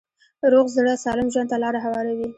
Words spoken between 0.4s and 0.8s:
روغ